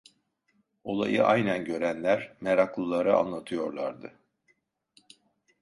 Olayı 0.83 1.23
aynen 1.25 1.65
görenler 1.65 2.35
meraklılara 2.41 3.17
anlatıyorlardı. 3.19 4.13